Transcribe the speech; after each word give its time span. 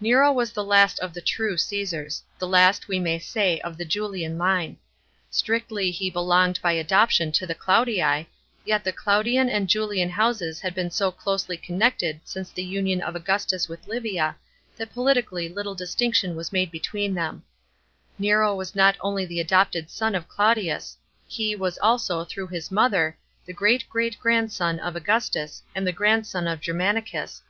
Nero 0.00 0.30
was 0.32 0.52
the 0.52 0.62
last 0.62 1.00
of 1.00 1.12
th« 1.12 1.26
true 1.26 1.56
Caesars— 1.56 2.22
the 2.38 2.46
last, 2.46 2.86
we 2.86 3.00
may 3.00 3.18
say, 3.18 3.60
ot 3.64 3.76
the 3.76 3.84
Julian 3.84 4.38
line. 4.38 4.76
Strictly 5.28 5.90
he 5.90 6.08
belonged^ 6.08 6.60
by 6.60 6.70
adoption, 6.70 7.32
to 7.32 7.48
the 7.48 7.54
Claudii, 7.56 8.26
yet 8.64 8.84
the 8.84 8.92
Claudian 8.92 9.48
and 9.50 9.68
Julian 9.68 10.10
houses 10.10 10.60
had 10.60 10.72
been 10.72 10.92
so 10.92 11.10
closely 11.10 11.56
connected 11.56 12.20
since 12.22 12.50
the 12.52 12.62
union 12.62 13.02
of 13.02 13.16
Augustus 13.16 13.68
with 13.68 13.88
Livia, 13.88 14.36
that 14.76 14.92
politically 14.92 15.48
little 15.48 15.74
dis 15.74 15.96
tinction 15.96 16.36
was 16.36 16.52
made 16.52 16.70
between 16.70 17.14
them 17.14 17.42
Nero 18.20 18.54
was 18.54 18.76
not 18.76 18.96
only 19.00 19.26
the 19.26 19.40
adopted 19.40 19.90
son 19.90 20.14
of 20.14 20.28
Claudius; 20.28 20.96
he, 21.26 21.56
was 21.56 21.76
also, 21.78 22.24
through 22.24 22.46
his 22.46 22.70
mother, 22.70 23.18
the 23.44 23.52
great 23.52 23.88
great 23.88 24.16
grandson 24.20 24.78
of 24.78 24.94
Augustus, 24.94 25.64
and 25.74 25.84
*he 25.88 25.92
grandson 25.92 26.46
of 26.46 26.60
Germanicus, 26.60 27.10
who 27.10 27.10
13* 27.10 27.10
298 27.10 27.10
THE 27.10 27.10
PKINC1PATE 27.10 27.10
OF 27.10 27.10
JMEKO. 27.10 27.10
CHAP. 27.10 27.42
xvii. 27.42 27.46